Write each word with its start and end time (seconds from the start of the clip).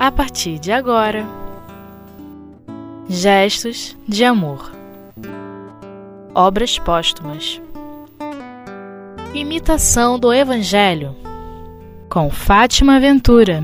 a 0.00 0.10
partir 0.10 0.58
de 0.58 0.72
agora. 0.72 1.26
Gestos 3.06 3.94
de 4.08 4.24
amor. 4.24 4.72
Obras 6.34 6.78
póstumas. 6.78 7.60
Imitação 9.34 10.18
do 10.18 10.32
Evangelho. 10.32 11.14
Com 12.08 12.30
Fátima 12.30 12.98
Ventura. 12.98 13.62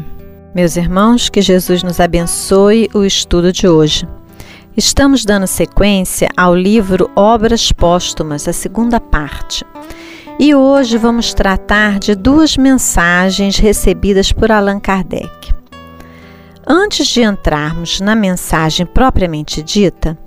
Meus 0.55 0.77
irmãos, 0.77 1.31
que 1.31 1.41
Jesus 1.41 1.83
nos 1.83 2.01
abençoe 2.01 2.91
o 2.93 3.03
estudo 3.03 3.51
de 3.51 3.67
hoje. 3.67 4.07
Estamos 4.77 5.25
dando 5.25 5.47
sequência 5.47 6.29
ao 6.37 6.55
livro 6.55 7.11
Obras 7.17 7.73
Póstumas, 7.73 8.47
a 8.47 8.53
segunda 8.53 9.01
parte. 9.01 9.65
E 10.39 10.55
hoje 10.55 10.99
vamos 10.99 11.33
tratar 11.33 11.99
de 11.99 12.15
duas 12.15 12.59
mensagens 12.59 13.57
recebidas 13.57 14.33
por 14.33 14.53
Allan 14.53 14.79
Kardec. 14.79 15.36
Antes 16.69 17.07
de 17.07 17.23
entrarmos 17.23 18.01
na 18.01 18.17
mensagem 18.17 18.85
propriamente 18.85 19.63
dita, 19.63 20.19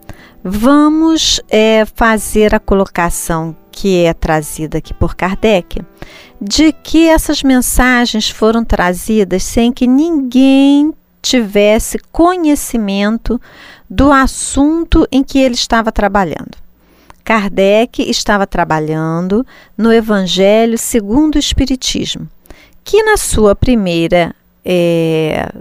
vamos 0.41 1.41
é, 1.49 1.85
fazer 1.93 2.55
a 2.55 2.59
colocação 2.59 3.53
que 3.69 4.05
é 4.05 4.13
trazida 4.13 4.77
aqui 4.77 4.93
por 4.93 5.15
Kardec, 5.15 5.81
de 6.41 6.71
que 6.71 7.09
essas 7.09 7.43
mensagens 7.43 8.29
foram 8.29 8.63
trazidas 8.63 9.43
sem 9.43 9.69
que 9.69 9.85
ninguém 9.85 10.93
tivesse 11.21 11.99
conhecimento 12.09 13.39
do 13.89 14.09
assunto 14.09 15.05
em 15.11 15.21
que 15.21 15.39
ele 15.39 15.55
estava 15.55 15.91
trabalhando. 15.91 16.57
Kardec 17.21 18.01
estava 18.09 18.47
trabalhando 18.47 19.45
no 19.77 19.91
Evangelho 19.91 20.77
segundo 20.77 21.35
o 21.35 21.39
Espiritismo, 21.39 22.29
que 22.81 23.03
na 23.03 23.17
sua 23.17 23.53
primeira 23.53 24.33
é, 24.63 25.51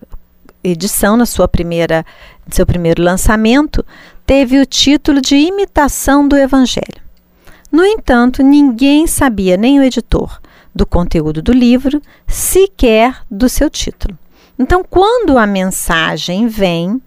edição, 0.70 1.16
na 1.16 1.26
sua 1.26 1.48
primeira, 1.48 2.04
seu 2.50 2.66
primeiro 2.66 3.02
lançamento, 3.02 3.84
teve 4.26 4.60
o 4.60 4.66
título 4.66 5.20
de 5.20 5.36
Imitação 5.36 6.26
do 6.26 6.36
Evangelho. 6.36 7.02
No 7.70 7.84
entanto, 7.84 8.42
ninguém 8.42 9.06
sabia, 9.06 9.56
nem 9.56 9.78
o 9.78 9.82
editor, 9.82 10.40
do 10.74 10.86
conteúdo 10.86 11.42
do 11.42 11.52
livro, 11.52 12.00
sequer 12.26 13.22
do 13.30 13.48
seu 13.48 13.68
título. 13.68 14.18
Então, 14.58 14.82
quando 14.82 15.38
a 15.38 15.46
mensagem 15.46 16.48
vem, 16.48 17.00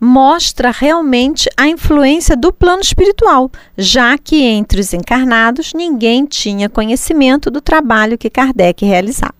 mostra 0.00 0.70
realmente 0.70 1.48
a 1.56 1.66
influência 1.66 2.36
do 2.36 2.52
plano 2.52 2.82
espiritual, 2.82 3.50
já 3.76 4.16
que 4.16 4.42
entre 4.42 4.80
os 4.80 4.92
encarnados 4.92 5.72
ninguém 5.74 6.24
tinha 6.24 6.68
conhecimento 6.68 7.50
do 7.50 7.60
trabalho 7.60 8.18
que 8.18 8.30
Kardec 8.30 8.84
realizava. 8.84 9.34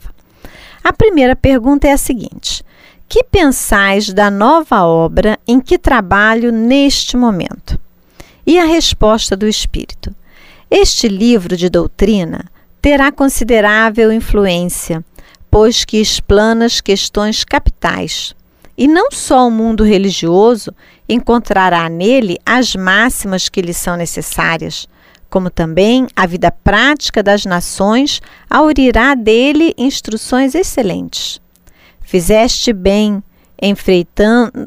A 0.82 0.92
primeira 0.92 1.36
pergunta 1.36 1.86
é 1.86 1.92
a 1.92 1.98
seguinte: 1.98 2.64
que 3.08 3.24
pensais 3.24 4.12
da 4.12 4.30
nova 4.30 4.84
obra 4.84 5.38
em 5.48 5.60
que 5.60 5.78
trabalho 5.78 6.52
neste 6.52 7.16
momento? 7.16 7.80
E 8.46 8.58
a 8.58 8.64
resposta 8.64 9.34
do 9.34 9.48
Espírito: 9.48 10.14
Este 10.70 11.08
livro 11.08 11.56
de 11.56 11.70
doutrina 11.70 12.44
terá 12.82 13.10
considerável 13.10 14.12
influência, 14.12 15.02
pois 15.50 15.86
que 15.86 15.96
explana 15.96 16.66
as 16.66 16.82
questões 16.82 17.44
capitais. 17.44 18.36
E 18.76 18.86
não 18.86 19.10
só 19.10 19.48
o 19.48 19.50
mundo 19.50 19.82
religioso 19.82 20.72
encontrará 21.08 21.88
nele 21.88 22.38
as 22.44 22.76
máximas 22.76 23.48
que 23.48 23.62
lhe 23.62 23.72
são 23.74 23.96
necessárias, 23.96 24.86
como 25.30 25.50
também 25.50 26.06
a 26.14 26.26
vida 26.26 26.52
prática 26.52 27.22
das 27.22 27.44
nações 27.44 28.20
aurirá 28.48 29.14
dele 29.14 29.74
instruções 29.76 30.54
excelentes. 30.54 31.40
Fizeste 32.08 32.72
bem 32.72 33.22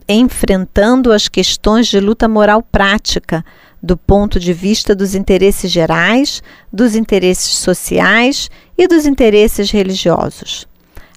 enfrentando 0.08 1.12
as 1.12 1.28
questões 1.28 1.88
de 1.88 2.00
luta 2.00 2.28
moral 2.28 2.62
prática, 2.62 3.44
do 3.82 3.98
ponto 3.98 4.40
de 4.40 4.54
vista 4.54 4.94
dos 4.94 5.16
interesses 5.16 5.72
gerais, 5.72 6.44
dos 6.72 6.96
interesses 6.96 7.56
sociais 7.56 8.48
e 8.78 8.88
dos 8.88 9.08
interesses 9.08 9.72
religiosos. 9.72 10.68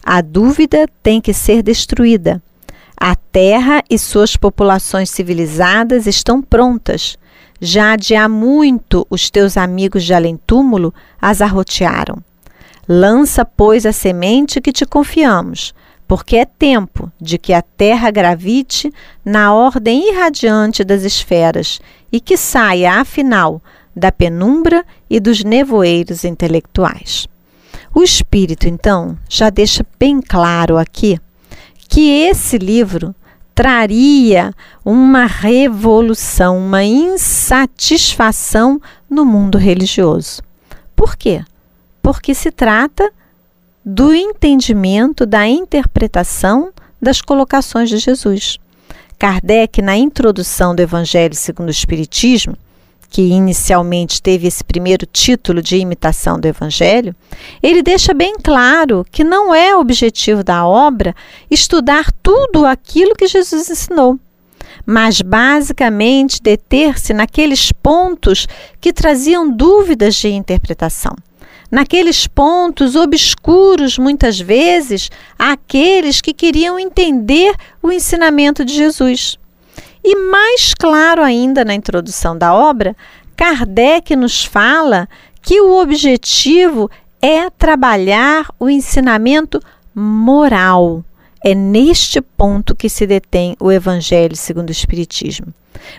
A 0.03 0.23
dúvida 0.23 0.89
tem 1.03 1.21
que 1.21 1.35
ser 1.35 1.63
destruída. 1.63 2.43
A 2.97 3.15
terra 3.15 3.85
e 3.91 3.99
suas 3.99 4.35
populações 4.35 5.11
civilizadas 5.11 6.07
estão 6.07 6.41
prontas. 6.41 7.19
Já 7.61 7.97
de 7.97 8.15
há 8.15 8.31
muito 8.31 9.07
os 9.11 9.29
teus 9.29 9.59
amigos 9.59 10.03
de 10.03 10.15
além-túmulo 10.15 10.95
as 11.21 11.43
arrotearam. 11.43 12.17
Lança, 12.89 13.45
pois, 13.45 13.85
a 13.85 13.93
semente 13.93 14.59
que 14.59 14.73
te 14.73 14.87
confiamos 14.87 15.75
porque 16.07 16.37
é 16.37 16.45
tempo 16.45 17.11
de 17.21 17.39
que 17.39 17.53
a 17.53 17.63
Terra 17.63 18.11
gravite 18.11 18.93
na 19.25 19.55
ordem 19.55 20.11
irradiante 20.11 20.85
das 20.85 21.03
esferas 21.03 21.81
e 22.13 22.21
que 22.21 22.37
saia, 22.37 23.01
afinal, 23.01 23.63
da 23.97 24.13
penumbra 24.13 24.85
e 25.09 25.19
dos 25.19 25.43
nevoeiros 25.43 26.25
intelectuais. 26.25 27.27
O 27.95 28.03
Espírito, 28.03 28.69
então, 28.69 29.17
já 29.29 29.51
deixa 29.51 29.87
bem 29.99 30.21
claro 30.21 30.77
aqui 30.77 31.19
que 31.89 32.11
esse 32.11 32.59
livro 32.59 33.15
traria 33.55 34.53
uma 34.85 35.27
revolução, 35.27 36.59
uma 36.59 36.83
insatisfação 36.83 38.81
no 39.09 39.25
mundo 39.25 39.57
religioso. 39.57 40.43
Por 40.97 41.17
quê? 41.17 41.45
Porque 42.03 42.35
se 42.35 42.51
trata 42.51 43.13
do 43.85 44.15
entendimento, 44.15 45.27
da 45.27 45.47
interpretação 45.47 46.73
das 47.01 47.21
colocações 47.21 47.91
de 47.91 47.99
Jesus. 47.99 48.59
Kardec, 49.19 49.83
na 49.83 49.97
introdução 49.97 50.75
do 50.75 50.81
Evangelho 50.81 51.35
segundo 51.35 51.69
o 51.69 51.71
Espiritismo, 51.71 52.57
que 53.11 53.23
inicialmente 53.23 54.21
teve 54.21 54.49
esse 54.49 54.65
primeiro 54.65 55.07
título 55.07 55.63
de 55.63 55.77
imitação 55.77 56.41
do 56.41 56.47
Evangelho, 56.47 57.15
ele 57.63 57.83
deixa 57.83 58.15
bem 58.15 58.37
claro 58.43 59.07
que 59.13 59.23
não 59.23 59.55
é 59.55 59.77
objetivo 59.77 60.43
da 60.43 60.67
obra 60.67 61.15
estudar 61.51 62.11
tudo 62.23 62.67
aquilo 62.67 63.15
que 63.15 63.29
Jesus 63.29 63.71
ensinou, 63.71 64.19
mas 64.85 65.21
basicamente 65.21 66.43
deter-se 66.43 67.13
naqueles 67.13 67.71
pontos 67.71 68.49
que 68.81 68.93
traziam 68.93 69.49
dúvidas 69.49 70.17
de 70.17 70.29
interpretação 70.31 71.15
naqueles 71.75 72.29
pontos 72.29 72.95
obscuros, 72.95 73.99
muitas 73.99 74.39
vezes, 74.39 75.11
àqueles 75.37 76.21
que 76.21 76.33
queriam 76.33 76.79
entender 76.79 77.53
o 77.83 77.91
ensinamento 77.91 78.65
de 78.65 78.73
Jesus. 78.73 79.37
E 80.05 80.15
mais 80.31 80.73
claro 80.73 81.21
ainda 81.21 81.65
na 81.65 81.75
introdução 81.75 82.39
da 82.39 82.55
obra, 82.55 82.95
Kardec 83.35 84.15
nos 84.15 84.45
fala 84.45 85.09
que 85.43 85.61
o 85.61 85.77
objetivo 85.81 86.89
é 87.21 87.51
trabalhar 87.51 88.47
o 88.61 88.71
ensinamento 88.71 89.61
moral. 89.93 91.05
É 91.45 91.57
neste 91.57 92.21
ponto 92.21 92.77
que 92.77 92.89
se 92.89 93.05
detém 93.05 93.57
o 93.59 93.73
Evangelho 93.73 94.37
segundo 94.37 94.69
o 94.69 94.73
Espiritismo. 94.73 95.53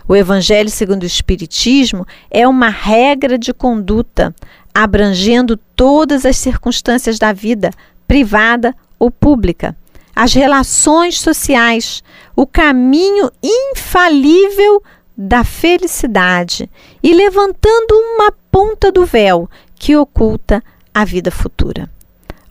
O 0.07 0.15
Evangelho 0.15 0.69
segundo 0.69 1.03
o 1.03 1.05
Espiritismo 1.05 2.07
é 2.31 2.47
uma 2.47 2.69
regra 2.69 3.37
de 3.37 3.53
conduta, 3.53 4.33
abrangendo 4.75 5.55
todas 5.73 6.25
as 6.25 6.35
circunstâncias 6.35 7.17
da 7.17 7.31
vida, 7.31 7.71
privada 8.05 8.75
ou 8.99 9.09
pública, 9.09 9.73
as 10.13 10.33
relações 10.33 11.17
sociais, 11.21 12.03
o 12.35 12.45
caminho 12.45 13.31
infalível 13.41 14.83
da 15.17 15.45
felicidade 15.45 16.69
e 17.01 17.13
levantando 17.13 17.93
uma 17.93 18.33
ponta 18.51 18.91
do 18.91 19.05
véu 19.05 19.49
que 19.75 19.95
oculta 19.95 20.61
a 20.93 21.05
vida 21.05 21.31
futura. 21.31 21.89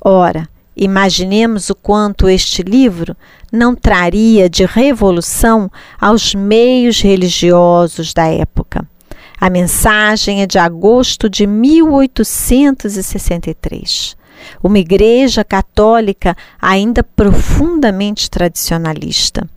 Ora, 0.01 0.49
imaginemos 0.75 1.69
o 1.69 1.75
quanto 1.75 2.27
este 2.27 2.63
livro 2.63 3.15
não 3.53 3.75
traria 3.75 4.49
de 4.49 4.65
revolução 4.65 5.71
aos 6.01 6.35
meios 6.35 7.01
religiosos 7.01 8.15
da 8.15 8.27
época. 8.27 8.87
A 9.41 9.51
mensagem 9.51 10.43
é 10.43 10.47
de 10.47 10.59
agosto 10.59 11.29
de 11.29 11.45
1863. 11.47 14.17
Uma 14.63 14.79
igreja 14.79 15.43
católica 15.45 16.37
ainda 16.61 17.03
profundamente 17.03 18.31
tradicionalista, 18.31 19.49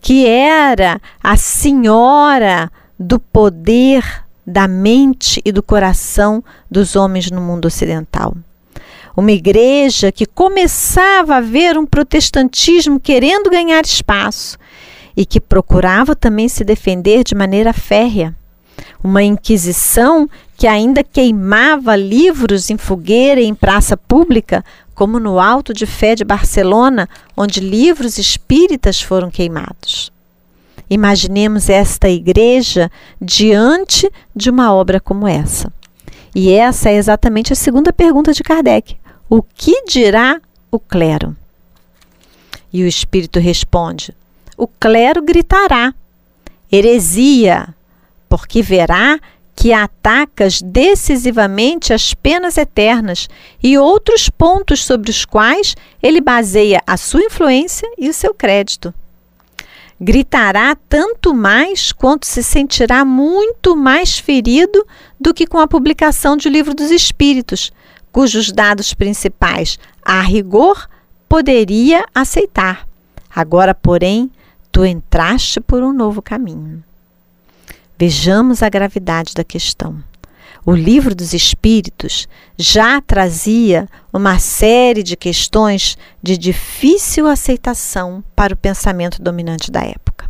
que 0.00 0.26
era 0.26 1.00
a 1.22 1.36
senhora 1.36 2.72
do 2.98 3.18
poder 3.18 4.24
da 4.46 4.66
mente 4.66 5.42
e 5.44 5.52
do 5.52 5.62
coração 5.62 6.42
dos 6.70 6.96
homens 6.96 7.30
no 7.30 7.40
mundo 7.40 7.66
ocidental. 7.66 8.34
Uma 9.16 9.32
igreja 9.32 10.10
que 10.10 10.26
começava 10.26 11.36
a 11.36 11.40
ver 11.40 11.78
um 11.78 11.86
protestantismo 11.86 12.98
querendo 12.98 13.50
ganhar 13.50 13.84
espaço 13.84 14.58
e 15.16 15.24
que 15.26 15.40
procurava 15.40 16.16
também 16.16 16.48
se 16.48 16.64
defender 16.64 17.22
de 17.22 17.34
maneira 17.34 17.72
férrea 17.72 18.34
uma 19.02 19.22
Inquisição 19.22 20.28
que 20.56 20.66
ainda 20.66 21.02
queimava 21.02 21.96
livros 21.96 22.70
em 22.70 22.76
fogueira 22.76 23.40
e 23.40 23.46
em 23.46 23.54
praça 23.54 23.96
pública 23.96 24.64
como 24.94 25.18
no 25.18 25.40
Alto 25.40 25.72
de 25.74 25.86
Fé 25.86 26.14
de 26.14 26.24
Barcelona, 26.24 27.08
onde 27.36 27.60
livros 27.60 28.18
espíritas 28.18 29.00
foram 29.00 29.30
queimados. 29.30 30.12
Imaginemos 30.88 31.68
esta 31.68 32.08
igreja 32.08 32.90
diante 33.20 34.10
de 34.36 34.50
uma 34.50 34.72
obra 34.72 35.00
como 35.00 35.26
essa. 35.26 35.72
E 36.34 36.52
essa 36.52 36.90
é 36.90 36.96
exatamente 36.96 37.52
a 37.52 37.56
segunda 37.56 37.92
pergunta 37.92 38.32
de 38.32 38.42
Kardec: 38.42 38.96
O 39.28 39.42
que 39.42 39.84
dirá 39.84 40.40
o 40.70 40.78
clero? 40.78 41.36
E 42.72 42.82
o 42.82 42.86
espírito 42.86 43.40
responde: 43.40 44.14
O 44.56 44.66
clero 44.66 45.22
gritará: 45.22 45.94
Heresia, 46.70 47.74
porque 48.32 48.62
verá 48.62 49.20
que 49.54 49.74
atacas 49.74 50.62
decisivamente 50.62 51.92
as 51.92 52.14
penas 52.14 52.56
eternas 52.56 53.28
e 53.62 53.76
outros 53.76 54.30
pontos 54.30 54.82
sobre 54.82 55.10
os 55.10 55.26
quais 55.26 55.76
ele 56.02 56.18
baseia 56.18 56.80
a 56.86 56.96
sua 56.96 57.20
influência 57.24 57.86
e 57.98 58.08
o 58.08 58.14
seu 58.14 58.32
crédito. 58.32 58.94
Gritará 60.00 60.74
tanto 60.88 61.34
mais 61.34 61.92
quanto 61.92 62.24
se 62.24 62.42
sentirá 62.42 63.04
muito 63.04 63.76
mais 63.76 64.18
ferido 64.18 64.82
do 65.20 65.34
que 65.34 65.46
com 65.46 65.58
a 65.58 65.68
publicação 65.68 66.34
de 66.34 66.48
O 66.48 66.50
Livro 66.50 66.72
dos 66.72 66.90
Espíritos, 66.90 67.70
cujos 68.10 68.50
dados 68.50 68.94
principais, 68.94 69.78
a 70.02 70.22
rigor, 70.22 70.88
poderia 71.28 72.06
aceitar. 72.14 72.88
Agora, 73.36 73.74
porém, 73.74 74.30
tu 74.72 74.86
entraste 74.86 75.60
por 75.60 75.82
um 75.82 75.92
novo 75.92 76.22
caminho. 76.22 76.82
Vejamos 78.04 78.64
a 78.64 78.68
gravidade 78.68 79.32
da 79.32 79.44
questão. 79.44 80.02
O 80.66 80.72
livro 80.72 81.14
dos 81.14 81.32
Espíritos 81.32 82.26
já 82.58 83.00
trazia 83.00 83.88
uma 84.12 84.40
série 84.40 85.04
de 85.04 85.16
questões 85.16 85.96
de 86.20 86.36
difícil 86.36 87.28
aceitação 87.28 88.24
para 88.34 88.54
o 88.54 88.56
pensamento 88.56 89.22
dominante 89.22 89.70
da 89.70 89.84
época. 89.84 90.28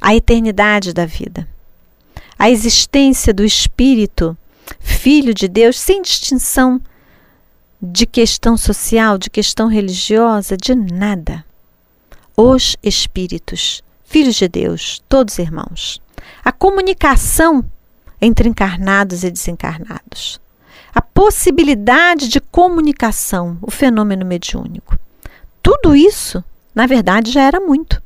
A 0.00 0.14
eternidade 0.14 0.92
da 0.92 1.04
vida, 1.04 1.48
a 2.38 2.48
existência 2.48 3.34
do 3.34 3.44
Espírito, 3.44 4.38
Filho 4.78 5.34
de 5.34 5.48
Deus, 5.48 5.76
sem 5.80 6.00
distinção 6.00 6.80
de 7.82 8.06
questão 8.06 8.56
social, 8.56 9.18
de 9.18 9.28
questão 9.28 9.66
religiosa, 9.66 10.56
de 10.56 10.76
nada. 10.76 11.44
Os 12.36 12.76
Espíritos, 12.84 13.82
filhos 14.04 14.36
de 14.36 14.46
Deus, 14.46 15.02
todos 15.08 15.40
irmãos 15.40 16.03
a 16.44 16.52
comunicação 16.52 17.64
entre 18.20 18.48
encarnados 18.48 19.24
e 19.24 19.30
desencarnados, 19.30 20.40
a 20.94 21.00
possibilidade 21.00 22.28
de 22.28 22.40
comunicação, 22.40 23.58
o 23.60 23.70
fenômeno 23.70 24.24
mediúnico. 24.24 24.98
Tudo 25.62 25.96
isso, 25.96 26.42
na 26.74 26.86
verdade, 26.86 27.30
já 27.30 27.42
era 27.42 27.60
muito. 27.60 28.02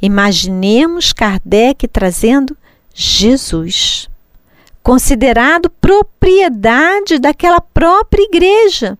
Imaginemos 0.00 1.12
Kardec 1.12 1.86
trazendo 1.86 2.56
Jesus, 2.94 4.08
considerado 4.82 5.70
propriedade 5.70 7.18
daquela 7.18 7.60
própria 7.60 8.22
igreja, 8.22 8.98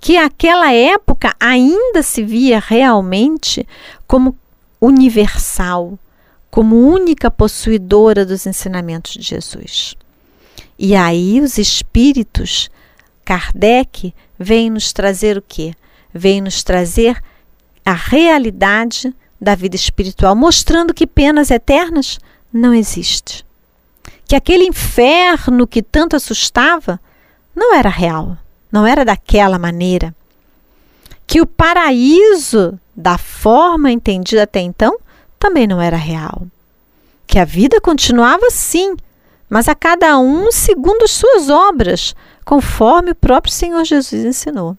que 0.00 0.20
naquela 0.20 0.72
época 0.72 1.34
ainda 1.38 2.02
se 2.02 2.22
via 2.22 2.58
realmente 2.58 3.66
como 4.06 4.36
universal, 4.80 5.98
como 6.50 6.76
única 6.76 7.30
possuidora 7.30 8.26
dos 8.26 8.46
ensinamentos 8.46 9.12
de 9.12 9.22
Jesus. 9.22 9.94
E 10.78 10.94
aí 10.96 11.40
os 11.40 11.58
espíritos, 11.58 12.70
Kardec, 13.24 14.14
vem 14.38 14.70
nos 14.70 14.92
trazer 14.92 15.38
o 15.38 15.42
quê? 15.42 15.74
Vem 16.12 16.40
nos 16.40 16.62
trazer 16.62 17.22
a 17.84 17.92
realidade 17.92 19.14
da 19.40 19.54
vida 19.54 19.76
espiritual, 19.76 20.34
mostrando 20.34 20.92
que 20.92 21.06
penas 21.06 21.50
eternas 21.50 22.18
não 22.52 22.74
existe. 22.74 23.44
Que 24.26 24.36
aquele 24.36 24.64
inferno 24.64 25.66
que 25.66 25.82
tanto 25.82 26.16
assustava 26.16 27.00
não 27.54 27.74
era 27.74 27.88
real, 27.88 28.36
não 28.70 28.86
era 28.86 29.04
daquela 29.04 29.58
maneira. 29.58 30.14
Que 31.26 31.40
o 31.40 31.46
paraíso, 31.46 32.78
da 32.94 33.16
forma 33.16 33.90
entendida 33.90 34.42
até 34.42 34.60
então, 34.60 34.98
também 35.40 35.66
não 35.66 35.80
era 35.80 35.96
real. 35.96 36.46
Que 37.26 37.38
a 37.38 37.44
vida 37.44 37.80
continuava 37.80 38.50
sim, 38.50 38.94
mas 39.48 39.68
a 39.68 39.74
cada 39.74 40.18
um 40.18 40.52
segundo 40.52 41.02
as 41.02 41.10
suas 41.10 41.48
obras, 41.48 42.14
conforme 42.44 43.12
o 43.12 43.14
próprio 43.14 43.52
Senhor 43.52 43.82
Jesus 43.84 44.24
ensinou. 44.24 44.76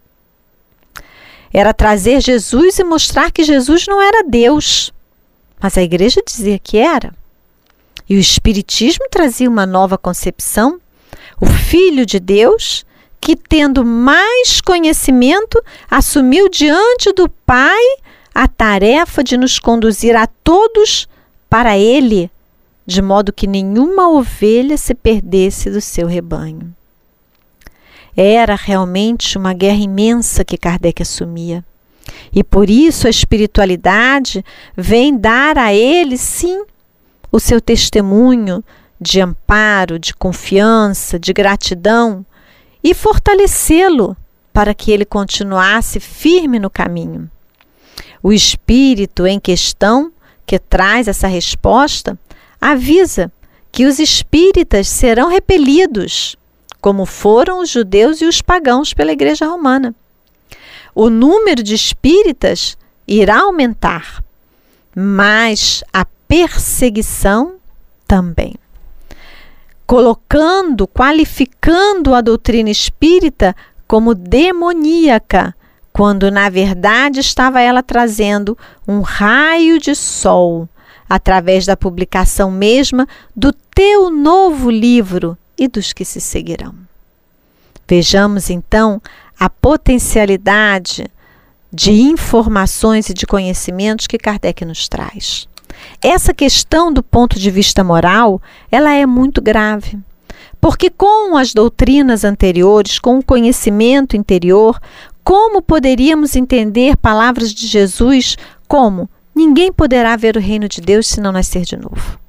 Era 1.52 1.74
trazer 1.74 2.22
Jesus 2.22 2.80
e 2.80 2.84
mostrar 2.84 3.32
que 3.32 3.44
Jesus 3.44 3.88
não 3.88 4.02
era 4.02 4.24
Deus, 4.24 4.94
mas 5.60 5.78
a 5.78 5.82
igreja 5.82 6.22
dizia 6.26 6.60
que 6.60 6.78
era. 6.78 7.14
E 8.08 8.16
o 8.16 8.20
Espiritismo 8.20 9.08
trazia 9.10 9.50
uma 9.50 9.66
nova 9.66 9.98
concepção, 9.98 10.80
o 11.40 11.46
Filho 11.46 12.06
de 12.06 12.20
Deus, 12.20 12.86
que, 13.20 13.36
tendo 13.36 13.84
mais 13.84 14.62
conhecimento, 14.62 15.62
assumiu 15.90 16.50
diante 16.50 17.12
do 17.14 17.28
Pai 17.28 17.82
a 18.34 18.48
tarefa 18.48 19.24
de 19.24 19.38
nos 19.38 19.60
conduzir 19.60 20.16
a 20.16 20.28
todos 20.28 21.08
para 21.50 21.78
Ele, 21.78 22.30
de 22.86 23.02
modo 23.02 23.34
que 23.34 23.48
nenhuma 23.48 24.10
ovelha 24.10 24.78
se 24.78 24.94
perdesse 24.94 25.70
do 25.70 25.82
seu 25.82 26.08
rebanho. 26.08 26.74
Era 28.16 28.56
realmente 28.56 29.38
uma 29.38 29.54
guerra 29.54 29.80
imensa 29.80 30.44
que 30.44 30.58
Kardec 30.58 31.02
assumia. 31.02 31.64
E 32.34 32.44
por 32.44 32.70
isso 32.70 33.08
a 33.08 33.10
espiritualidade 33.10 34.44
vem 34.76 35.18
dar 35.18 35.58
a 35.58 35.74
ele, 35.74 36.18
sim, 36.18 36.64
o 37.32 37.40
seu 37.40 37.62
testemunho 37.62 38.64
de 39.00 39.22
amparo, 39.22 39.98
de 39.98 40.14
confiança, 40.14 41.18
de 41.18 41.34
gratidão 41.34 42.26
e 42.84 42.94
fortalecê-lo 42.94 44.16
para 44.54 44.74
que 44.74 44.92
ele 44.92 45.06
continuasse 45.06 46.00
firme 46.00 46.60
no 46.60 46.70
caminho. 46.70 47.30
O 48.24 48.32
espírito 48.32 49.26
em 49.26 49.40
questão, 49.40 50.12
que 50.46 50.60
traz 50.60 51.08
essa 51.08 51.28
resposta, 51.28 52.18
avisa 52.60 53.32
que 53.72 53.86
os 53.86 54.00
espíritas 54.00 54.88
serão 54.88 55.30
repelidos, 55.30 56.36
como 56.80 57.06
foram 57.06 57.62
os 57.62 57.70
judeus 57.70 58.22
e 58.22 58.26
os 58.26 58.42
pagãos 58.42 58.94
pela 58.94 59.12
Igreja 59.12 59.46
Romana. 59.46 59.96
O 60.94 61.10
número 61.10 61.64
de 61.64 61.74
espíritas 61.74 62.78
irá 63.08 63.42
aumentar, 63.42 64.24
mas 64.96 65.84
a 65.94 66.06
perseguição 66.28 67.56
também. 68.06 68.56
Colocando, 69.88 70.88
qualificando 70.88 72.14
a 72.14 72.22
doutrina 72.22 72.70
espírita 72.70 73.56
como 73.88 74.14
demoníaca, 74.14 75.56
quando 75.94 76.32
na 76.32 76.50
verdade 76.50 77.20
estava 77.20 77.62
ela 77.62 77.84
trazendo 77.84 78.58
um 78.88 79.02
raio 79.02 79.80
de 79.80 79.94
sol 79.96 80.68
através 81.10 81.66
da 81.66 81.76
publicação 81.76 82.50
mesma 82.50 83.08
do 83.36 83.52
teu 83.52 84.10
novo 84.10 84.70
livro 84.70 85.38
e 85.58 85.68
dos 85.68 85.92
que 85.92 86.06
se 86.06 86.22
seguirão. 86.22 86.74
Vejamos 87.88 88.50
então 88.50 89.02
a 89.38 89.50
potencialidade 89.50 91.06
de 91.74 91.92
informações 91.92 93.10
e 93.10 93.14
de 93.14 93.26
conhecimentos 93.26 94.08
que 94.08 94.18
Kardec 94.18 94.64
nos 94.66 94.88
traz. 94.88 95.48
Essa 96.02 96.34
questão 96.34 96.92
do 96.92 97.02
ponto 97.02 97.40
de 97.40 97.50
vista 97.50 97.84
moral, 97.84 98.42
ela 98.72 98.94
é 98.94 99.06
muito 99.06 99.42
grave. 99.42 99.98
Porque 100.60 100.90
com 100.90 101.36
as 101.36 101.54
doutrinas 101.54 102.24
anteriores, 102.24 103.00
com 103.00 103.18
o 103.18 103.24
conhecimento 103.24 104.16
interior, 104.16 104.80
como 105.24 105.62
poderíamos 105.62 106.36
entender 106.36 106.98
palavras 106.98 107.54
de 107.54 107.68
Jesus 107.68 108.38
como 108.68 109.10
ninguém 109.36 109.72
poderá 109.72 110.16
ver 110.16 110.36
o 110.36 110.40
reino 110.40 110.68
de 110.68 110.82
Deus 110.82 111.08
se 111.08 111.22
não 111.22 111.32
nascer 111.32 111.64
de 111.64 111.78
novo? 111.78 112.20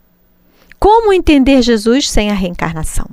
Como 0.78 1.12
entender 1.12 1.62
Jesus 1.62 2.10
sem 2.10 2.30
a 2.30 2.34
reencarnação? 2.34 3.06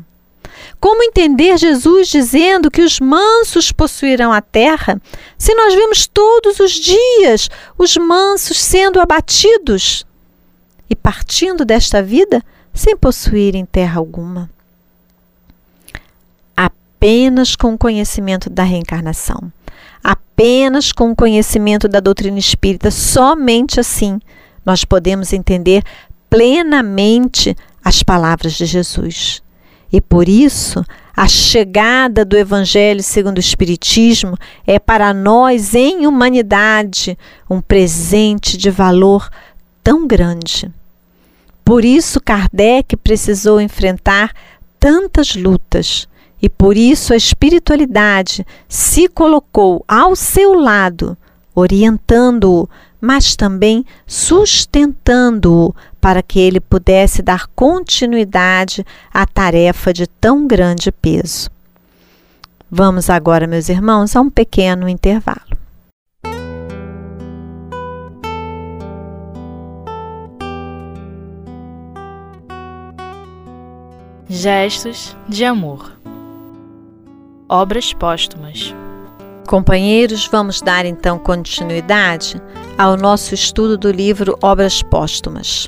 Como 0.79 1.03
entender 1.03 1.57
Jesus 1.57 2.07
dizendo 2.07 2.71
que 2.71 2.81
os 2.81 2.99
mansos 2.99 3.71
possuirão 3.71 4.31
a 4.31 4.41
terra, 4.41 5.01
se 5.37 5.53
nós 5.53 5.73
vemos 5.73 6.07
todos 6.07 6.59
os 6.59 6.71
dias 6.71 7.49
os 7.77 7.97
mansos 7.97 8.57
sendo 8.57 8.99
abatidos 8.99 10.05
e 10.89 10.95
partindo 10.95 11.65
desta 11.65 12.01
vida 12.01 12.43
sem 12.73 12.95
possuírem 12.95 13.65
terra 13.65 13.99
alguma? 13.99 14.49
Apenas 16.55 17.55
com 17.55 17.73
o 17.73 17.77
conhecimento 17.77 18.49
da 18.49 18.63
reencarnação 18.63 19.51
apenas 20.03 20.91
com 20.91 21.11
o 21.11 21.15
conhecimento 21.15 21.87
da 21.87 21.99
doutrina 21.99 22.39
espírita, 22.39 22.91
somente 22.91 23.79
assim 23.79 24.19
nós 24.65 24.85
podemos 24.85 25.33
entender 25.33 25.83
plenamente 26.29 27.55
as 27.83 28.03
palavras 28.03 28.53
de 28.53 28.65
Jesus. 28.65 29.41
E 29.91 29.99
por 29.99 30.29
isso, 30.29 30.83
A 31.21 31.27
chegada 31.27 32.23
do 32.23 32.37
Evangelho 32.37 33.03
segundo 33.03 33.39
o 33.39 33.41
Espiritismo 33.41 34.37
é 34.65 34.79
para 34.79 35.13
nós, 35.13 35.75
em 35.75 36.07
humanidade, 36.07 37.17
um 37.49 37.59
presente 37.59 38.57
de 38.57 38.71
valor 38.71 39.29
tão 39.83 40.07
grande. 40.07 40.71
Por 41.65 41.83
isso, 41.83 42.21
Kardec 42.21 42.95
precisou 42.95 43.59
enfrentar 43.59 44.31
tantas 44.79 45.35
lutas 45.35 46.07
e 46.41 46.47
por 46.49 46.77
isso 46.77 47.13
a 47.13 47.17
espiritualidade 47.17 48.45
se 48.67 49.07
colocou 49.07 49.83
ao 49.87 50.15
seu 50.15 50.53
lado, 50.53 51.17
orientando-o, 51.53 52.69
mas 53.01 53.35
também 53.35 53.85
sustentando-o 54.05 55.73
para 55.99 56.21
que 56.21 56.39
ele 56.39 56.59
pudesse 56.59 57.21
dar 57.21 57.47
continuidade 57.55 58.85
à 59.13 59.25
tarefa 59.25 59.93
de 59.93 60.07
tão 60.07 60.47
grande 60.47 60.91
peso. 60.91 61.49
Vamos 62.71 63.09
agora, 63.09 63.47
meus 63.47 63.67
irmãos, 63.67 64.15
a 64.15 64.21
um 64.21 64.29
pequeno 64.29 64.87
intervalo. 64.87 65.59
Gestos 74.29 75.17
de 75.27 75.43
amor. 75.43 75.98
Obras 77.51 77.93
póstumas. 77.93 78.75
Companheiros, 79.47 80.27
vamos 80.27 80.61
dar 80.61 80.85
então 80.85 81.17
continuidade 81.17 82.39
ao 82.77 82.95
nosso 82.95 83.33
estudo 83.33 83.75
do 83.75 83.91
livro 83.91 84.37
Obras 84.39 84.83
Póstumas. 84.83 85.67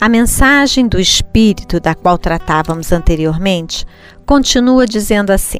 A 0.00 0.08
mensagem 0.08 0.88
do 0.88 0.98
Espírito, 0.98 1.78
da 1.78 1.94
qual 1.94 2.16
tratávamos 2.16 2.90
anteriormente, 2.90 3.86
continua 4.24 4.86
dizendo 4.86 5.30
assim: 5.30 5.58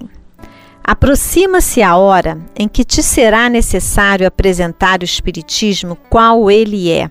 Aproxima-se 0.83 1.83
a 1.83 1.95
hora 1.95 2.41
em 2.57 2.67
que 2.67 2.83
te 2.83 3.03
será 3.03 3.51
necessário 3.51 4.27
apresentar 4.27 5.03
o 5.03 5.05
Espiritismo 5.05 5.95
qual 6.09 6.51
ele 6.51 6.91
é, 6.91 7.11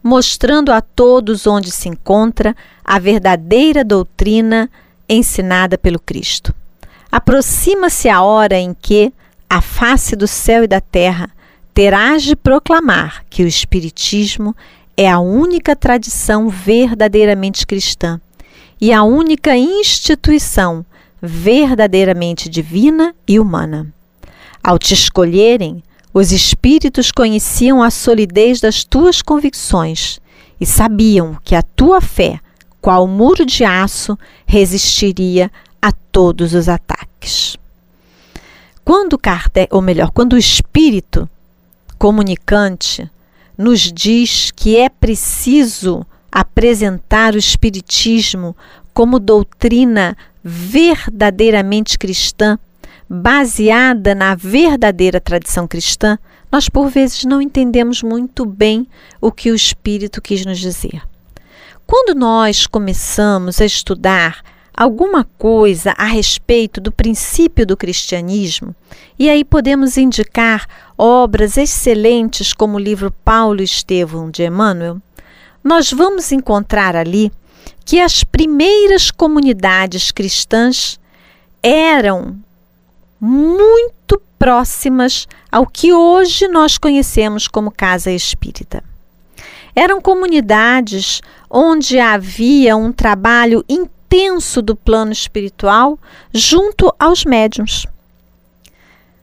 mostrando 0.00 0.70
a 0.70 0.80
todos 0.80 1.48
onde 1.48 1.72
se 1.72 1.88
encontra 1.88 2.54
a 2.84 3.00
verdadeira 3.00 3.82
doutrina 3.82 4.70
ensinada 5.08 5.76
pelo 5.76 5.98
Cristo. 5.98 6.54
Aproxima-se 7.12 8.08
a 8.08 8.22
hora 8.22 8.58
em 8.58 8.74
que, 8.74 9.12
a 9.48 9.60
face 9.60 10.16
do 10.16 10.26
céu 10.26 10.64
e 10.64 10.66
da 10.66 10.80
terra, 10.80 11.28
terás 11.74 12.22
de 12.22 12.34
proclamar 12.34 13.22
que 13.28 13.42
o 13.42 13.46
Espiritismo 13.46 14.56
é 14.96 15.10
a 15.10 15.18
única 15.20 15.76
tradição 15.76 16.48
verdadeiramente 16.48 17.66
cristã 17.66 18.18
e 18.80 18.94
a 18.94 19.02
única 19.02 19.54
instituição 19.54 20.86
verdadeiramente 21.20 22.48
divina 22.48 23.14
e 23.28 23.38
humana. 23.38 23.92
Ao 24.64 24.78
te 24.78 24.94
escolherem, 24.94 25.84
os 26.14 26.32
espíritos 26.32 27.12
conheciam 27.12 27.82
a 27.82 27.90
solidez 27.90 28.58
das 28.58 28.84
tuas 28.84 29.20
convicções 29.20 30.18
e 30.58 30.64
sabiam 30.64 31.36
que 31.44 31.54
a 31.54 31.62
tua 31.62 32.00
fé, 32.00 32.40
qual 32.80 33.06
muro 33.06 33.44
de 33.44 33.64
aço, 33.64 34.18
resistiria 34.46 35.50
a 35.82 35.90
todos 35.90 36.54
os 36.54 36.68
ataques. 36.68 37.56
Quando 38.84 39.18
Kardec, 39.18 39.74
ou 39.74 39.82
melhor, 39.82 40.10
quando 40.12 40.34
o 40.34 40.38
espírito 40.38 41.28
comunicante 41.98 43.10
nos 43.58 43.92
diz 43.92 44.50
que 44.50 44.76
é 44.76 44.88
preciso 44.88 46.06
apresentar 46.30 47.34
o 47.34 47.38
espiritismo 47.38 48.56
como 48.94 49.18
doutrina 49.18 50.16
verdadeiramente 50.42 51.98
cristã, 51.98 52.58
baseada 53.08 54.14
na 54.14 54.34
verdadeira 54.34 55.20
tradição 55.20 55.68
cristã, 55.68 56.18
nós 56.50 56.68
por 56.68 56.88
vezes 56.88 57.24
não 57.24 57.40
entendemos 57.40 58.02
muito 58.02 58.44
bem 58.44 58.86
o 59.20 59.30
que 59.30 59.50
o 59.50 59.54
espírito 59.54 60.20
quis 60.20 60.44
nos 60.44 60.58
dizer. 60.58 61.02
Quando 61.86 62.18
nós 62.18 62.66
começamos 62.66 63.60
a 63.60 63.64
estudar 63.64 64.42
alguma 64.74 65.24
coisa 65.38 65.94
a 65.96 66.04
respeito 66.04 66.80
do 66.80 66.90
princípio 66.90 67.66
do 67.66 67.76
cristianismo, 67.76 68.74
e 69.18 69.28
aí 69.28 69.44
podemos 69.44 69.96
indicar 69.96 70.66
obras 70.96 71.56
excelentes 71.56 72.52
como 72.52 72.76
o 72.76 72.80
livro 72.80 73.10
Paulo 73.24 73.60
e 73.60 73.64
Estevão 73.64 74.30
de 74.30 74.44
Emmanuel, 74.44 75.00
nós 75.62 75.92
vamos 75.92 76.32
encontrar 76.32 76.96
ali 76.96 77.30
que 77.84 78.00
as 78.00 78.24
primeiras 78.24 79.10
comunidades 79.10 80.10
cristãs 80.10 80.98
eram 81.62 82.36
muito 83.20 84.20
próximas 84.38 85.28
ao 85.50 85.66
que 85.66 85.92
hoje 85.92 86.48
nós 86.48 86.78
conhecemos 86.78 87.46
como 87.46 87.70
casa 87.70 88.10
espírita. 88.10 88.82
Eram 89.74 90.00
comunidades 90.00 91.22
onde 91.48 91.98
havia 91.98 92.76
um 92.76 92.92
trabalho 92.92 93.64
intenso 93.68 94.01
intenso 94.12 94.60
do 94.60 94.76
plano 94.76 95.10
espiritual 95.10 95.98
junto 96.32 96.94
aos 96.98 97.24
médiums. 97.24 97.86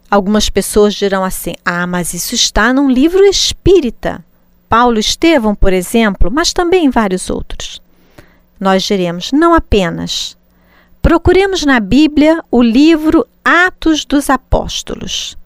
Algumas 0.09 0.49
pessoas 0.49 0.95
dirão 0.95 1.23
assim: 1.23 1.53
ah, 1.63 1.85
mas 1.85 2.13
isso 2.15 2.33
está 2.33 2.73
num 2.73 2.89
livro 2.89 3.23
espírita. 3.23 4.25
Paulo 4.67 4.99
Estevão, 4.99 5.53
por 5.53 5.73
exemplo, 5.73 6.31
mas 6.31 6.53
também 6.53 6.89
vários 6.89 7.29
outros. 7.29 7.79
Nós 8.59 8.83
diremos: 8.83 9.31
não 9.31 9.53
apenas. 9.53 10.35
Procuremos 11.01 11.63
na 11.63 11.79
Bíblia 11.79 12.43
o 12.49 12.61
livro 12.61 13.25
Atos 13.45 14.03
dos 14.03 14.29
Apóstolos 14.29 15.37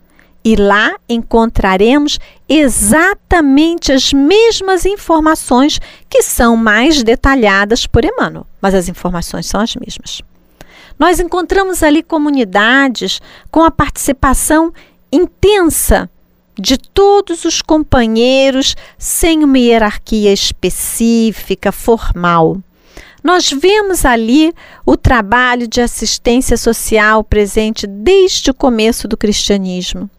e 0.44 0.56
lá 0.56 0.96
encontraremos 1.08 2.18
exatamente 2.58 3.92
as 3.92 4.14
mesmas 4.14 4.86
informações 4.86 5.80
que 6.10 6.22
são 6.22 6.56
mais 6.56 7.04
detalhadas 7.04 7.88
por 7.88 8.04
Emmanuel, 8.06 8.46
mas 8.62 8.76
as 8.76 8.88
informações 8.88 9.46
são 9.46 9.60
as 9.60 9.76
mesmas. 9.76 10.22
Nós 11.00 11.20
encontramos 11.20 11.82
ali 11.82 12.04
comunidades 12.04 13.22
com 13.50 13.64
a 13.64 13.72
participação 13.72 14.72
intensa 15.12 16.10
de 16.58 16.78
todos 16.78 17.46
os 17.46 17.62
companheiros, 17.62 18.76
sem 18.98 19.44
uma 19.44 19.58
hierarquia 19.58 20.32
específica, 20.32 21.72
formal. 21.72 22.58
Nós 23.24 23.50
vemos 23.52 24.06
ali 24.06 24.54
o 24.86 24.96
trabalho 24.96 25.68
de 25.68 25.82
assistência 25.82 26.58
social 26.58 27.24
presente 27.24 27.88
desde 27.88 28.52
o 28.52 28.54
começo 28.54 29.08
do 29.08 29.18
cristianismo. 29.18 30.10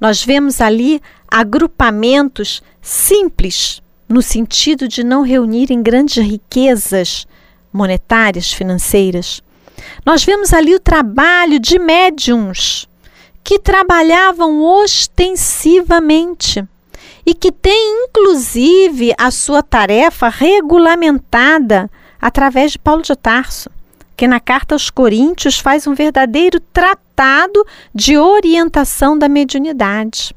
Nós 0.00 0.24
vemos 0.24 0.60
ali 0.60 1.00
agrupamentos 1.28 2.62
simples, 2.80 3.82
no 4.08 4.22
sentido 4.22 4.86
de 4.86 5.02
não 5.02 5.22
reunirem 5.22 5.82
grandes 5.82 6.22
riquezas 6.22 7.26
monetárias, 7.72 8.52
financeiras. 8.52 9.42
Nós 10.04 10.24
vemos 10.24 10.52
ali 10.52 10.74
o 10.74 10.80
trabalho 10.80 11.58
de 11.58 11.78
médiums 11.78 12.86
que 13.42 13.58
trabalhavam 13.58 14.62
ostensivamente 14.62 16.64
e 17.26 17.34
que 17.34 17.50
têm, 17.50 18.06
inclusive, 18.08 19.14
a 19.18 19.30
sua 19.30 19.62
tarefa 19.62 20.28
regulamentada 20.28 21.90
através 22.20 22.72
de 22.72 22.78
Paulo 22.78 23.02
de 23.02 23.16
Tarso 23.16 23.70
que 24.16 24.28
na 24.28 24.40
carta 24.40 24.74
aos 24.74 24.90
Coríntios 24.90 25.58
faz 25.58 25.86
um 25.86 25.94
verdadeiro 25.94 26.60
tratado 26.60 27.64
de 27.94 28.16
orientação 28.16 29.18
da 29.18 29.28
mediunidade. 29.28 30.34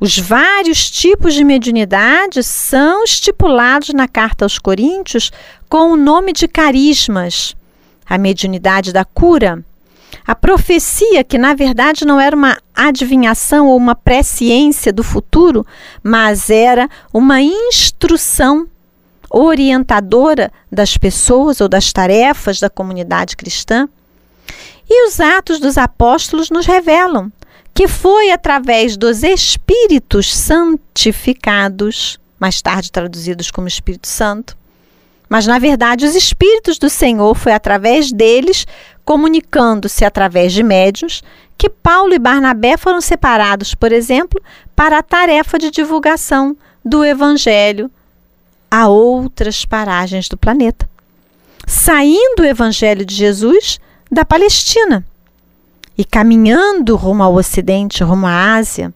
Os 0.00 0.18
vários 0.18 0.90
tipos 0.90 1.34
de 1.34 1.44
mediunidade 1.44 2.42
são 2.42 3.04
estipulados 3.04 3.90
na 3.94 4.06
carta 4.06 4.44
aos 4.44 4.58
Coríntios 4.58 5.30
com 5.68 5.92
o 5.92 5.96
nome 5.96 6.32
de 6.32 6.46
carismas. 6.46 7.54
A 8.06 8.18
mediunidade 8.18 8.92
da 8.92 9.04
cura, 9.04 9.64
a 10.26 10.34
profecia, 10.34 11.24
que 11.24 11.38
na 11.38 11.54
verdade 11.54 12.04
não 12.04 12.20
era 12.20 12.36
uma 12.36 12.58
adivinhação 12.74 13.68
ou 13.68 13.76
uma 13.76 13.94
presciência 13.94 14.92
do 14.92 15.02
futuro, 15.02 15.66
mas 16.02 16.50
era 16.50 16.88
uma 17.12 17.40
instrução 17.40 18.68
orientadora 19.34 20.52
das 20.70 20.96
pessoas 20.96 21.60
ou 21.60 21.68
das 21.68 21.92
tarefas 21.92 22.60
da 22.60 22.70
comunidade 22.70 23.36
cristã. 23.36 23.88
E 24.88 25.08
os 25.08 25.18
Atos 25.18 25.58
dos 25.58 25.76
Apóstolos 25.76 26.50
nos 26.50 26.66
revelam 26.66 27.32
que 27.74 27.88
foi 27.88 28.30
através 28.30 28.96
dos 28.96 29.24
Espíritos 29.24 30.32
santificados, 30.32 32.20
mais 32.38 32.62
tarde 32.62 32.92
traduzidos 32.92 33.50
como 33.50 33.66
Espírito 33.66 34.06
Santo, 34.06 34.56
mas 35.28 35.44
na 35.44 35.58
verdade 35.58 36.06
os 36.06 36.14
Espíritos 36.14 36.78
do 36.78 36.88
Senhor 36.88 37.34
foi 37.34 37.50
através 37.50 38.12
deles, 38.12 38.64
comunicando-se 39.04 40.04
através 40.04 40.52
de 40.52 40.62
médios, 40.62 41.20
que 41.58 41.68
Paulo 41.68 42.14
e 42.14 42.18
Barnabé 42.18 42.76
foram 42.76 43.00
separados, 43.00 43.74
por 43.74 43.90
exemplo, 43.90 44.40
para 44.76 44.98
a 44.98 45.02
tarefa 45.02 45.58
de 45.58 45.72
divulgação 45.72 46.56
do 46.84 47.04
Evangelho 47.04 47.90
a 48.74 48.88
outras 48.88 49.64
paragens 49.64 50.28
do 50.28 50.36
planeta. 50.36 50.90
Saindo 51.64 52.42
o 52.42 52.44
Evangelho 52.44 53.04
de 53.04 53.14
Jesus 53.14 53.78
da 54.10 54.24
Palestina. 54.24 55.06
E 55.96 56.04
caminhando 56.04 56.96
rumo 56.96 57.22
ao 57.22 57.36
Ocidente, 57.36 58.02
rumo 58.02 58.26
à 58.26 58.56
Ásia, 58.56 58.92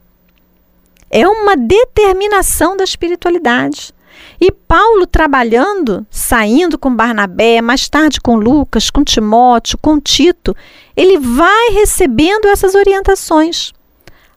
é 1.08 1.28
uma 1.28 1.56
determinação 1.56 2.76
da 2.76 2.82
espiritualidade. 2.82 3.94
E 4.40 4.50
Paulo 4.50 5.06
trabalhando, 5.06 6.04
saindo 6.10 6.76
com 6.76 6.92
Barnabé, 6.92 7.62
mais 7.62 7.88
tarde 7.88 8.20
com 8.20 8.34
Lucas, 8.34 8.90
com 8.90 9.04
Timóteo, 9.04 9.78
com 9.78 10.00
Tito, 10.00 10.56
ele 10.96 11.20
vai 11.20 11.70
recebendo 11.70 12.48
essas 12.48 12.74
orientações. 12.74 13.72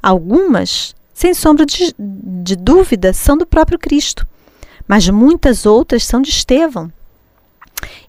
Algumas, 0.03 0.93
sem 1.15 1.33
sombra 1.33 1.65
de, 1.65 1.95
de 1.97 2.55
dúvida, 2.55 3.11
são 3.11 3.35
do 3.35 3.45
próprio 3.47 3.79
Cristo, 3.79 4.27
mas 4.87 5.07
muitas 5.09 5.65
outras 5.65 6.03
são 6.03 6.21
de 6.21 6.29
Estevão 6.29 6.91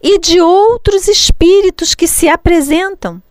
e 0.03 0.19
de 0.19 0.41
outros 0.41 1.09
espíritos 1.09 1.95
que 1.95 2.07
se 2.07 2.29
apresentam, 2.29 3.23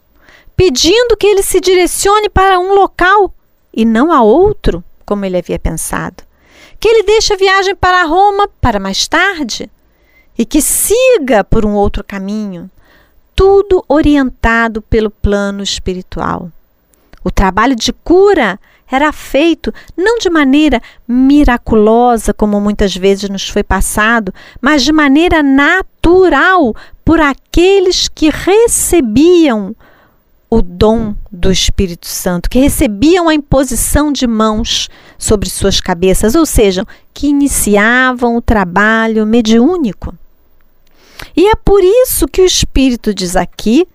pedindo 0.55 1.17
que 1.17 1.27
ele 1.27 1.43
se 1.43 1.59
direcione 1.59 2.29
para 2.29 2.59
um 2.59 2.73
local 2.73 3.33
e 3.73 3.85
não 3.85 4.11
a 4.11 4.21
outro, 4.21 4.83
como 5.05 5.25
ele 5.25 5.37
havia 5.37 5.59
pensado 5.59 6.23
que 6.81 6.87
ele 6.87 7.03
deixe 7.03 7.31
a 7.31 7.37
viagem 7.37 7.75
para 7.75 8.03
Roma 8.05 8.49
para 8.59 8.79
mais 8.79 9.07
tarde 9.07 9.69
e 10.35 10.43
que 10.43 10.59
siga 10.59 11.43
por 11.43 11.63
um 11.63 11.75
outro 11.75 12.03
caminho, 12.03 12.71
tudo 13.35 13.85
orientado 13.87 14.81
pelo 14.81 15.11
plano 15.11 15.61
espiritual. 15.61 16.51
O 17.23 17.29
trabalho 17.29 17.75
de 17.75 17.93
cura 17.93 18.59
era 18.91 19.11
feito 19.11 19.73
não 19.95 20.19
de 20.19 20.29
maneira 20.29 20.81
miraculosa, 21.07 22.33
como 22.33 22.59
muitas 22.59 22.95
vezes 22.95 23.29
nos 23.29 23.47
foi 23.47 23.63
passado, 23.63 24.33
mas 24.59 24.83
de 24.83 24.91
maneira 24.91 25.41
natural 25.41 26.75
por 27.03 27.19
aqueles 27.19 28.07
que 28.07 28.29
recebiam 28.29 29.75
o 30.49 30.61
dom 30.61 31.15
do 31.31 31.49
Espírito 31.49 32.07
Santo, 32.07 32.49
que 32.49 32.59
recebiam 32.59 33.29
a 33.29 33.33
imposição 33.33 34.11
de 34.11 34.27
mãos 34.27 34.89
sobre 35.17 35.49
suas 35.49 35.79
cabeças, 35.79 36.35
ou 36.35 36.45
seja, 36.45 36.85
que 37.13 37.27
iniciavam 37.27 38.35
o 38.35 38.41
trabalho 38.41 39.25
mediúnico. 39.25 40.13
E 41.35 41.47
é 41.47 41.55
por 41.55 41.81
isso 41.81 42.27
que 42.27 42.41
o 42.41 42.45
Espírito 42.45 43.13
diz 43.13 43.37
aqui 43.37 43.87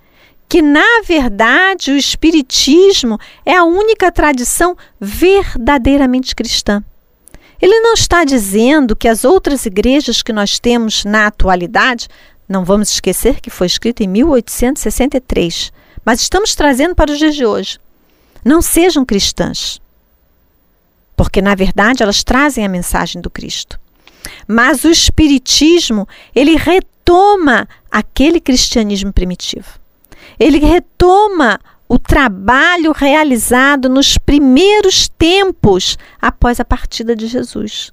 que, 0.48 0.62
na 0.62 1.02
verdade, 1.04 1.90
o 1.90 1.96
Espiritismo 1.96 3.18
é 3.44 3.54
a 3.56 3.64
única 3.64 4.12
tradição 4.12 4.76
verdadeiramente 5.00 6.34
cristã. 6.34 6.82
Ele 7.60 7.80
não 7.80 7.94
está 7.94 8.24
dizendo 8.24 8.94
que 8.94 9.08
as 9.08 9.24
outras 9.24 9.64
igrejas 9.66 10.22
que 10.22 10.32
nós 10.32 10.58
temos 10.58 11.04
na 11.04 11.26
atualidade, 11.26 12.08
não 12.48 12.64
vamos 12.64 12.90
esquecer 12.90 13.40
que 13.40 13.50
foi 13.50 13.66
escrito 13.66 14.02
em 14.02 14.06
1863, 14.08 15.72
mas 16.04 16.20
estamos 16.20 16.54
trazendo 16.54 16.94
para 16.94 17.10
os 17.10 17.18
dias 17.18 17.34
de 17.34 17.44
hoje. 17.44 17.78
Não 18.44 18.62
sejam 18.62 19.04
cristãs, 19.04 19.80
porque 21.16 21.42
na 21.42 21.54
verdade 21.54 22.02
elas 22.02 22.22
trazem 22.22 22.64
a 22.64 22.68
mensagem 22.68 23.20
do 23.20 23.30
Cristo. 23.30 23.80
Mas 24.46 24.84
o 24.84 24.90
espiritismo, 24.90 26.06
ele 26.34 26.56
retoma 26.56 27.68
aquele 27.90 28.40
cristianismo 28.40 29.12
primitivo. 29.12 29.85
Ele 30.38 30.58
retoma 30.58 31.58
o 31.88 31.98
trabalho 31.98 32.92
realizado 32.92 33.88
nos 33.88 34.18
primeiros 34.18 35.08
tempos 35.08 35.96
após 36.20 36.58
a 36.58 36.64
partida 36.64 37.14
de 37.14 37.26
Jesus, 37.26 37.92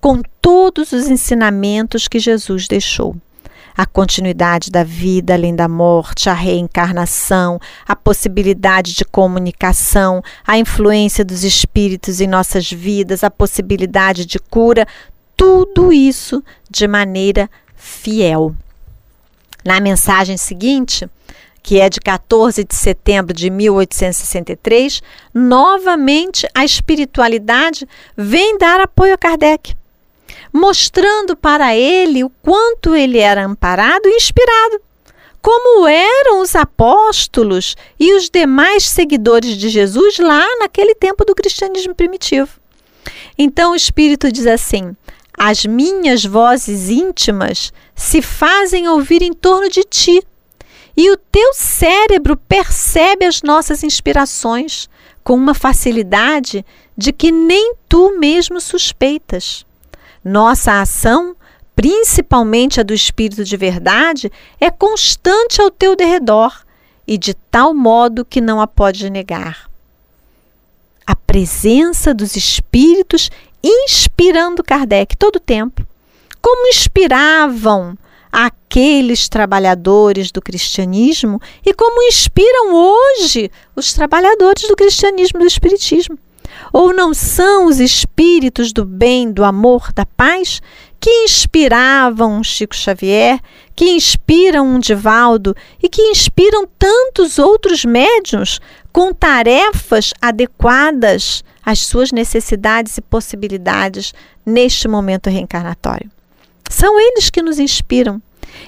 com 0.00 0.22
todos 0.40 0.92
os 0.92 1.08
ensinamentos 1.08 2.08
que 2.08 2.18
Jesus 2.18 2.66
deixou 2.66 3.14
a 3.76 3.84
continuidade 3.84 4.70
da 4.70 4.82
vida 4.82 5.34
além 5.34 5.54
da 5.54 5.68
morte, 5.68 6.30
a 6.30 6.32
reencarnação, 6.32 7.60
a 7.86 7.94
possibilidade 7.94 8.94
de 8.94 9.04
comunicação, 9.04 10.22
a 10.46 10.56
influência 10.56 11.24
dos 11.24 11.44
espíritos 11.44 12.20
em 12.20 12.26
nossas 12.26 12.70
vidas, 12.70 13.22
a 13.22 13.30
possibilidade 13.30 14.24
de 14.24 14.38
cura, 14.38 14.86
tudo 15.36 15.92
isso 15.92 16.42
de 16.70 16.88
maneira 16.88 17.50
fiel. 17.74 18.54
Na 19.62 19.78
mensagem 19.80 20.38
seguinte, 20.38 21.06
que 21.66 21.80
é 21.80 21.90
de 21.90 21.98
14 21.98 22.62
de 22.62 22.76
setembro 22.76 23.34
de 23.34 23.50
1863, 23.50 25.02
novamente 25.34 26.46
a 26.54 26.64
espiritualidade 26.64 27.88
vem 28.16 28.56
dar 28.56 28.80
apoio 28.80 29.12
a 29.12 29.18
Kardec 29.18 29.74
mostrando 30.52 31.36
para 31.36 31.76
ele 31.76 32.22
o 32.22 32.30
quanto 32.40 32.94
ele 32.94 33.18
era 33.18 33.44
amparado 33.44 34.08
e 34.08 34.16
inspirado, 34.16 34.80
como 35.42 35.88
eram 35.88 36.40
os 36.40 36.54
apóstolos 36.54 37.76
e 37.98 38.14
os 38.14 38.30
demais 38.30 38.88
seguidores 38.88 39.56
de 39.56 39.68
Jesus 39.68 40.18
lá 40.18 40.46
naquele 40.60 40.94
tempo 40.94 41.24
do 41.24 41.34
cristianismo 41.34 41.96
primitivo. 41.96 42.48
Então 43.36 43.72
o 43.72 43.76
Espírito 43.76 44.30
diz 44.30 44.46
assim: 44.46 44.96
As 45.36 45.66
minhas 45.66 46.24
vozes 46.24 46.90
íntimas 46.90 47.72
se 47.94 48.22
fazem 48.22 48.88
ouvir 48.88 49.20
em 49.20 49.32
torno 49.32 49.68
de 49.68 49.82
ti, 49.82 50.22
e 50.96 51.10
o 51.10 51.16
teu 51.16 51.52
cérebro 51.52 52.36
percebe 52.36 53.26
as 53.26 53.42
nossas 53.42 53.82
inspirações 53.82 54.88
com 55.22 55.34
uma 55.34 55.54
facilidade 55.54 56.64
de 56.96 57.12
que 57.12 57.30
nem 57.30 57.74
tu 57.88 58.18
mesmo 58.18 58.60
suspeitas. 58.60 59.66
Nossa 60.24 60.80
ação, 60.80 61.36
principalmente 61.74 62.80
a 62.80 62.82
do 62.82 62.94
Espírito 62.94 63.44
de 63.44 63.56
verdade, 63.56 64.32
é 64.60 64.70
constante 64.70 65.60
ao 65.60 65.70
teu 65.70 65.94
derredor 65.94 66.64
e 67.06 67.18
de 67.18 67.34
tal 67.34 67.74
modo 67.74 68.24
que 68.24 68.40
não 68.40 68.60
a 68.60 68.66
pode 68.66 69.10
negar. 69.10 69.68
A 71.06 71.14
presença 71.14 72.14
dos 72.14 72.34
Espíritos 72.34 73.30
inspirando 73.62 74.64
Kardec 74.64 75.16
todo 75.16 75.36
o 75.36 75.40
tempo. 75.40 75.86
Como 76.40 76.68
inspiravam 76.68 77.96
aqueles 78.32 79.28
trabalhadores 79.28 80.30
do 80.30 80.42
cristianismo 80.42 81.40
e 81.64 81.72
como 81.72 82.02
inspiram 82.02 82.74
hoje 82.74 83.50
os 83.74 83.92
trabalhadores 83.92 84.68
do 84.68 84.76
cristianismo 84.76 85.38
e 85.38 85.42
do 85.42 85.46
espiritismo. 85.46 86.18
Ou 86.72 86.92
não 86.92 87.12
são 87.12 87.66
os 87.66 87.80
espíritos 87.80 88.72
do 88.72 88.84
bem, 88.84 89.30
do 89.30 89.44
amor, 89.44 89.92
da 89.92 90.06
paz 90.06 90.60
que 91.00 91.10
inspiravam 91.24 92.42
Chico 92.42 92.74
Xavier, 92.74 93.38
que 93.74 93.90
inspiram 93.90 94.66
um 94.66 94.78
Divaldo 94.78 95.54
e 95.82 95.88
que 95.88 96.02
inspiram 96.02 96.66
tantos 96.78 97.38
outros 97.38 97.84
médiuns 97.84 98.60
com 98.92 99.12
tarefas 99.12 100.12
adequadas 100.20 101.44
às 101.64 101.80
suas 101.80 102.12
necessidades 102.12 102.96
e 102.96 103.02
possibilidades 103.02 104.14
neste 104.44 104.88
momento 104.88 105.28
reencarnatório. 105.28 106.10
São 106.70 106.98
eles 107.00 107.30
que 107.30 107.42
nos 107.42 107.58
inspiram. 107.58 108.20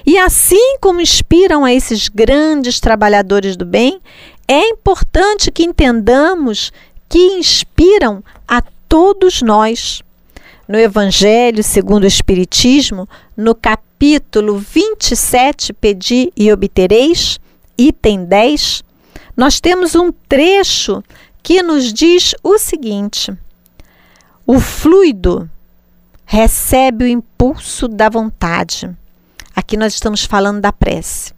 E 0.05 0.17
assim 0.17 0.77
como 0.79 1.01
inspiram 1.01 1.65
a 1.65 1.73
esses 1.73 2.07
grandes 2.07 2.79
trabalhadores 2.79 3.55
do 3.55 3.65
bem, 3.65 4.01
é 4.47 4.69
importante 4.69 5.51
que 5.51 5.63
entendamos 5.63 6.71
que 7.07 7.19
inspiram 7.19 8.23
a 8.47 8.61
todos 8.87 9.41
nós. 9.41 10.01
No 10.67 10.77
Evangelho 10.77 11.63
segundo 11.63 12.03
o 12.03 12.07
Espiritismo, 12.07 13.07
no 13.35 13.55
capítulo 13.55 14.57
27, 14.57 15.73
Pedi 15.73 16.31
e 16.37 16.51
obtereis, 16.51 17.39
item 17.77 18.25
10, 18.25 18.83
nós 19.35 19.59
temos 19.59 19.95
um 19.95 20.11
trecho 20.11 21.03
que 21.41 21.63
nos 21.63 21.93
diz 21.93 22.35
o 22.43 22.57
seguinte: 22.57 23.33
o 24.45 24.59
fluido 24.59 25.49
recebe 26.31 27.05
o 27.05 27.07
impulso 27.07 27.87
da 27.87 28.07
vontade. 28.07 28.87
Aqui 29.55 29.75
nós 29.75 29.95
estamos 29.95 30.23
falando 30.23 30.61
da 30.61 30.71
prece. 30.71 31.33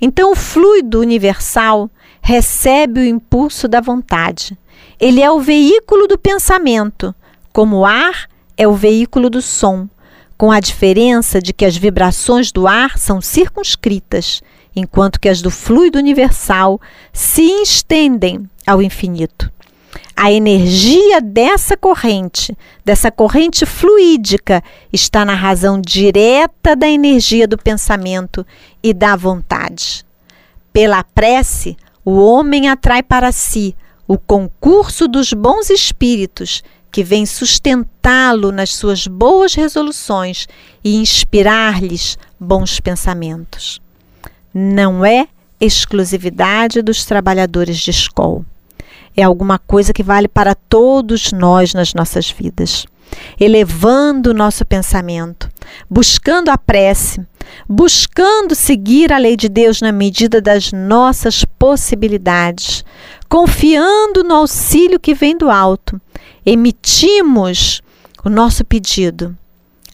Então, 0.00 0.32
o 0.32 0.36
fluido 0.36 0.98
universal 0.98 1.88
recebe 2.20 2.98
o 2.98 3.04
impulso 3.04 3.68
da 3.68 3.80
vontade. 3.80 4.58
Ele 4.98 5.22
é 5.22 5.30
o 5.30 5.38
veículo 5.38 6.08
do 6.08 6.18
pensamento, 6.18 7.14
como 7.52 7.76
o 7.76 7.86
ar 7.86 8.28
é 8.56 8.66
o 8.66 8.74
veículo 8.74 9.30
do 9.30 9.40
som, 9.40 9.88
com 10.36 10.50
a 10.50 10.58
diferença 10.58 11.40
de 11.40 11.52
que 11.52 11.64
as 11.64 11.76
vibrações 11.76 12.50
do 12.50 12.66
ar 12.66 12.98
são 12.98 13.20
circunscritas, 13.20 14.42
enquanto 14.74 15.20
que 15.20 15.28
as 15.28 15.40
do 15.40 15.52
fluido 15.52 16.00
universal 16.00 16.80
se 17.12 17.42
estendem 17.62 18.50
ao 18.66 18.82
infinito. 18.82 19.52
A 20.16 20.30
energia 20.30 21.20
dessa 21.20 21.76
corrente, 21.76 22.56
dessa 22.84 23.10
corrente 23.10 23.66
fluídica, 23.66 24.62
está 24.92 25.24
na 25.24 25.34
razão 25.34 25.80
direta 25.80 26.76
da 26.76 26.88
energia 26.88 27.46
do 27.48 27.58
pensamento 27.58 28.46
e 28.82 28.94
da 28.94 29.16
vontade. 29.16 30.04
Pela 30.72 31.02
prece, 31.02 31.76
o 32.04 32.18
homem 32.18 32.68
atrai 32.68 33.02
para 33.02 33.32
si 33.32 33.74
o 34.06 34.16
concurso 34.18 35.08
dos 35.08 35.32
bons 35.32 35.70
espíritos 35.70 36.62
que 36.90 37.02
vem 37.02 37.24
sustentá-lo 37.24 38.52
nas 38.52 38.74
suas 38.74 39.06
boas 39.06 39.54
resoluções 39.54 40.46
e 40.84 40.96
inspirar-lhes 40.96 42.18
bons 42.38 42.78
pensamentos. 42.80 43.80
Não 44.52 45.04
é 45.04 45.26
exclusividade 45.58 46.82
dos 46.82 47.04
trabalhadores 47.04 47.78
de 47.78 47.90
escola. 47.90 48.44
É 49.16 49.22
alguma 49.22 49.58
coisa 49.58 49.92
que 49.92 50.02
vale 50.02 50.28
para 50.28 50.54
todos 50.54 51.32
nós 51.32 51.74
nas 51.74 51.94
nossas 51.94 52.30
vidas. 52.30 52.86
Elevando 53.38 54.30
o 54.30 54.34
nosso 54.34 54.64
pensamento, 54.64 55.50
buscando 55.88 56.48
a 56.48 56.56
prece, 56.56 57.20
buscando 57.68 58.54
seguir 58.54 59.12
a 59.12 59.18
lei 59.18 59.36
de 59.36 59.50
Deus 59.50 59.82
na 59.82 59.92
medida 59.92 60.40
das 60.40 60.72
nossas 60.72 61.44
possibilidades, 61.44 62.84
confiando 63.28 64.24
no 64.24 64.34
auxílio 64.34 64.98
que 64.98 65.12
vem 65.12 65.36
do 65.36 65.50
alto, 65.50 66.00
emitimos 66.44 67.82
o 68.24 68.30
nosso 68.30 68.64
pedido 68.64 69.36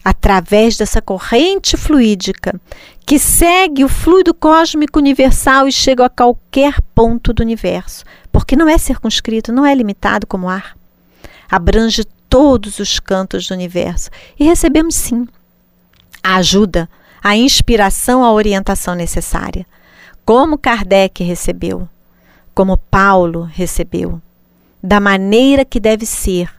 através 0.03 0.77
dessa 0.77 1.01
corrente 1.01 1.75
fluídica 1.75 2.59
que 3.05 3.19
segue 3.19 3.83
o 3.83 3.89
fluido 3.89 4.33
cósmico 4.33 4.99
universal 4.99 5.67
e 5.67 5.71
chega 5.71 6.05
a 6.05 6.09
qualquer 6.09 6.79
ponto 6.93 7.33
do 7.33 7.41
universo, 7.41 8.03
porque 8.39 8.55
não 8.55 8.69
é 8.69 8.77
circunscrito, 8.77 9.51
não 9.51 9.65
é 9.65 9.75
limitado 9.75 10.25
como 10.25 10.47
ar. 10.47 10.73
Abrange 11.51 12.05
todos 12.29 12.79
os 12.79 12.97
cantos 12.97 13.45
do 13.45 13.53
universo 13.53 14.09
e 14.39 14.45
recebemos 14.45 14.95
sim 14.95 15.27
a 16.23 16.37
ajuda, 16.37 16.89
a 17.21 17.35
inspiração, 17.35 18.23
a 18.23 18.31
orientação 18.31 18.95
necessária, 18.95 19.65
como 20.23 20.57
Kardec 20.57 21.21
recebeu, 21.21 21.85
como 22.55 22.77
Paulo 22.77 23.43
recebeu, 23.43 24.21
da 24.81 25.01
maneira 25.01 25.65
que 25.65 25.77
deve 25.77 26.05
ser, 26.05 26.49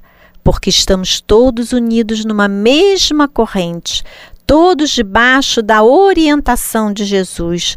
porque 0.44 0.68
estamos 0.68 1.18
todos 1.18 1.72
unidos 1.72 2.26
numa 2.26 2.46
mesma 2.46 3.26
corrente, 3.26 4.04
todos 4.46 4.90
debaixo 4.90 5.62
da 5.62 5.82
orientação 5.82 6.92
de 6.92 7.06
Jesus, 7.06 7.74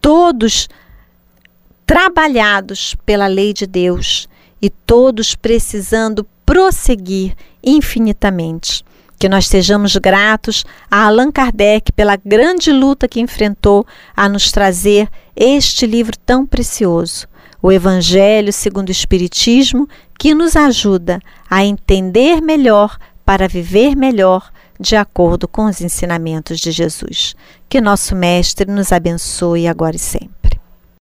todos 0.00 0.70
trabalhados 1.86 2.96
pela 3.04 3.26
lei 3.26 3.52
de 3.52 3.66
Deus 3.66 4.28
e 4.60 4.70
todos 4.70 5.34
precisando 5.34 6.26
prosseguir 6.46 7.34
infinitamente. 7.62 8.84
Que 9.18 9.28
nós 9.28 9.46
sejamos 9.46 9.96
gratos 9.96 10.64
a 10.90 11.06
Allan 11.06 11.30
Kardec 11.30 11.92
pela 11.92 12.16
grande 12.16 12.72
luta 12.72 13.06
que 13.06 13.20
enfrentou 13.20 13.86
a 14.16 14.28
nos 14.28 14.50
trazer 14.50 15.08
este 15.34 15.86
livro 15.86 16.16
tão 16.26 16.44
precioso, 16.44 17.28
o 17.62 17.70
Evangelho 17.70 18.52
segundo 18.52 18.88
o 18.88 18.92
Espiritismo, 18.92 19.88
que 20.18 20.34
nos 20.34 20.56
ajuda 20.56 21.20
a 21.48 21.64
entender 21.64 22.40
melhor 22.40 22.98
para 23.24 23.46
viver 23.46 23.94
melhor 23.94 24.50
de 24.78 24.96
acordo 24.96 25.46
com 25.46 25.66
os 25.66 25.80
ensinamentos 25.80 26.58
de 26.58 26.72
Jesus. 26.72 27.36
Que 27.68 27.80
nosso 27.80 28.16
Mestre 28.16 28.70
nos 28.70 28.92
abençoe 28.92 29.68
agora 29.68 29.94
e 29.94 30.00
sempre. 30.00 30.41